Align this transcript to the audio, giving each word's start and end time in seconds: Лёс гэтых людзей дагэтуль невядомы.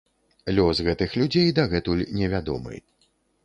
Лёс 0.59 0.79
гэтых 0.87 1.13
людзей 1.21 1.53
дагэтуль 1.59 2.03
невядомы. 2.21 2.83